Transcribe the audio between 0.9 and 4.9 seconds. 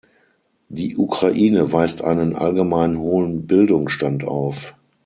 Ukraine weist einen allgemein hohen Bildungsstand auf.